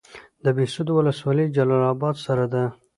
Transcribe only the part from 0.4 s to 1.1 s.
د بهسودو